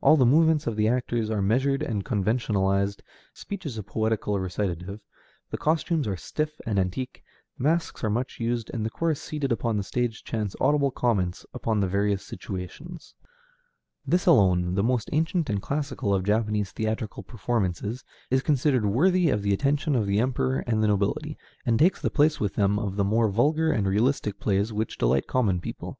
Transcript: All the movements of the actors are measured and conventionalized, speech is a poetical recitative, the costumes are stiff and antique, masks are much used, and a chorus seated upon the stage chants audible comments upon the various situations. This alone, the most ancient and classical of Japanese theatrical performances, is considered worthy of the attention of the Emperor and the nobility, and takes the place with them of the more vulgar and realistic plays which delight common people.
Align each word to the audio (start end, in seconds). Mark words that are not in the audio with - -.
All 0.00 0.16
the 0.16 0.24
movements 0.24 0.66
of 0.66 0.74
the 0.76 0.88
actors 0.88 1.28
are 1.28 1.42
measured 1.42 1.82
and 1.82 2.02
conventionalized, 2.02 3.02
speech 3.34 3.66
is 3.66 3.76
a 3.76 3.82
poetical 3.82 4.40
recitative, 4.40 5.00
the 5.50 5.58
costumes 5.58 6.08
are 6.08 6.16
stiff 6.16 6.58
and 6.64 6.78
antique, 6.78 7.22
masks 7.58 8.02
are 8.02 8.08
much 8.08 8.40
used, 8.40 8.70
and 8.70 8.86
a 8.86 8.88
chorus 8.88 9.20
seated 9.20 9.52
upon 9.52 9.76
the 9.76 9.82
stage 9.82 10.24
chants 10.24 10.56
audible 10.62 10.90
comments 10.90 11.44
upon 11.52 11.80
the 11.80 11.86
various 11.86 12.24
situations. 12.24 13.14
This 14.06 14.24
alone, 14.24 14.76
the 14.76 14.82
most 14.82 15.10
ancient 15.12 15.50
and 15.50 15.60
classical 15.60 16.14
of 16.14 16.24
Japanese 16.24 16.72
theatrical 16.72 17.22
performances, 17.22 18.02
is 18.30 18.40
considered 18.42 18.86
worthy 18.86 19.28
of 19.28 19.42
the 19.42 19.52
attention 19.52 19.94
of 19.94 20.06
the 20.06 20.20
Emperor 20.20 20.60
and 20.66 20.82
the 20.82 20.88
nobility, 20.88 21.36
and 21.66 21.78
takes 21.78 22.00
the 22.00 22.08
place 22.08 22.40
with 22.40 22.54
them 22.54 22.78
of 22.78 22.96
the 22.96 23.04
more 23.04 23.28
vulgar 23.28 23.72
and 23.72 23.86
realistic 23.86 24.40
plays 24.40 24.72
which 24.72 24.96
delight 24.96 25.26
common 25.26 25.60
people. 25.60 25.98